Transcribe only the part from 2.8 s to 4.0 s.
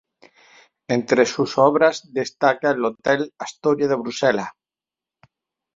Hotel Astoria de